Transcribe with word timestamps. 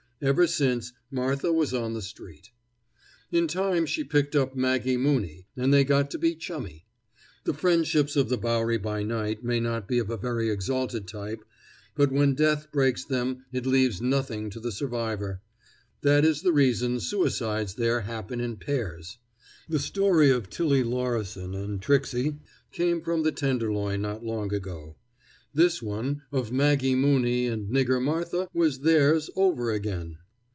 Ever 0.23 0.45
since, 0.45 0.93
Martha 1.09 1.51
was 1.51 1.73
on 1.73 1.95
the 1.95 2.01
street. 2.03 2.51
In 3.31 3.47
time 3.47 3.87
she 3.87 4.03
picked 4.03 4.35
up 4.35 4.55
Maggie 4.55 4.95
Mooney, 4.95 5.47
and 5.57 5.73
they 5.73 5.83
got 5.83 6.11
to 6.11 6.19
be 6.19 6.35
chummy. 6.35 6.85
The 7.45 7.55
friendships 7.55 8.15
of 8.15 8.29
the 8.29 8.37
Bowery 8.37 8.77
by 8.77 9.01
night 9.01 9.43
may 9.43 9.59
not 9.59 9.87
be 9.87 9.97
of 9.97 10.11
a 10.11 10.17
very 10.17 10.51
exalted 10.51 11.07
type, 11.07 11.43
but 11.95 12.11
when 12.11 12.35
death 12.35 12.71
breaks 12.71 13.03
them 13.03 13.45
it 13.51 13.65
leaves 13.65 13.99
nothing 13.99 14.51
to 14.51 14.59
the 14.59 14.71
survivor. 14.71 15.41
That 16.03 16.23
is 16.23 16.43
the 16.43 16.53
reason 16.53 16.99
suicides 16.99 17.73
there 17.73 18.01
happen 18.01 18.39
in 18.39 18.57
pairs. 18.57 19.17
The 19.67 19.79
story 19.79 20.29
of 20.29 20.51
Tilly 20.51 20.83
Lorrison 20.83 21.55
and 21.55 21.81
Tricksy 21.81 22.37
came 22.71 23.01
from 23.01 23.23
the 23.23 23.31
Tenderloin 23.31 24.03
not 24.03 24.23
long 24.23 24.53
ago. 24.53 24.97
This 25.53 25.81
one 25.81 26.21
of 26.31 26.49
Maggie 26.53 26.95
Mooney 26.95 27.45
and 27.47 27.69
Nigger 27.69 28.01
Martha 28.01 28.47
was 28.53 28.79
theirs 28.79 29.29
over 29.35 29.71
again. 29.71 30.19